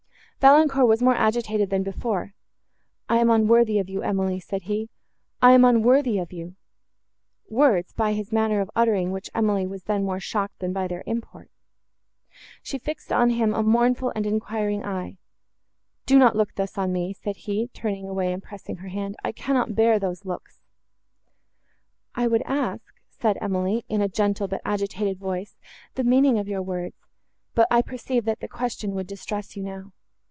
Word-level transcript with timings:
Valancourt 0.41 0.87
was 0.87 1.03
more 1.03 1.13
agitated 1.13 1.69
than 1.69 1.83
before. 1.83 2.33
"I 3.07 3.17
am 3.17 3.29
unworthy 3.29 3.77
of 3.77 3.87
you, 3.89 4.01
Emily," 4.01 4.39
said 4.39 4.63
he, 4.63 4.89
"I 5.39 5.51
am 5.51 5.63
unworthy 5.63 6.17
of 6.17 6.33
you;"—words, 6.33 7.93
by 7.93 8.13
his 8.13 8.31
manner 8.31 8.59
of 8.59 8.71
uttering 8.75 9.11
which 9.11 9.29
Emily 9.35 9.67
was 9.67 9.83
then 9.83 10.03
more 10.03 10.19
shocked 10.19 10.57
than 10.57 10.73
by 10.73 10.87
their 10.87 11.03
import. 11.05 11.51
She 12.63 12.79
fixed 12.79 13.13
on 13.13 13.29
him 13.29 13.53
a 13.53 13.61
mournful 13.61 14.11
and 14.15 14.25
enquiring 14.25 14.83
eye. 14.83 15.19
"Do 16.07 16.17
not 16.17 16.35
look 16.35 16.55
thus 16.55 16.75
on 16.75 16.91
me," 16.91 17.13
said 17.13 17.35
he, 17.35 17.67
turning 17.67 18.07
away 18.07 18.33
and 18.33 18.41
pressing 18.41 18.77
her 18.77 18.89
hand; 18.89 19.17
"I 19.23 19.31
cannot 19.33 19.75
bear 19.75 19.99
those 19.99 20.25
looks." 20.25 20.63
"I 22.15 22.25
would 22.25 22.41
ask," 22.47 22.95
said 23.11 23.37
Emily, 23.41 23.85
in 23.87 24.01
a 24.01 24.09
gentle, 24.09 24.47
but 24.47 24.61
agitated 24.65 25.19
voice, 25.19 25.55
"the 25.93 26.03
meaning 26.03 26.39
of 26.39 26.47
your 26.47 26.63
words; 26.63 26.95
but 27.53 27.67
I 27.69 27.83
perceive, 27.83 28.25
that 28.25 28.39
the 28.39 28.47
question 28.47 28.95
would 28.95 29.05
distress 29.05 29.55
you 29.55 29.61
now. 29.61 29.91